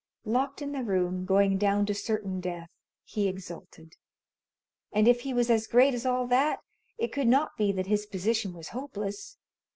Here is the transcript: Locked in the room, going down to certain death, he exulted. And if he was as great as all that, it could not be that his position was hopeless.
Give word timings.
Locked 0.25 0.63
in 0.63 0.71
the 0.71 0.83
room, 0.83 1.25
going 1.25 1.59
down 1.59 1.85
to 1.85 1.93
certain 1.93 2.39
death, 2.39 2.69
he 3.03 3.27
exulted. 3.27 3.97
And 4.91 5.07
if 5.07 5.21
he 5.21 5.31
was 5.31 5.51
as 5.51 5.67
great 5.67 5.93
as 5.93 6.07
all 6.07 6.25
that, 6.25 6.59
it 6.97 7.13
could 7.13 7.27
not 7.27 7.55
be 7.55 7.71
that 7.73 7.85
his 7.85 8.07
position 8.07 8.53
was 8.53 8.69
hopeless. 8.69 9.37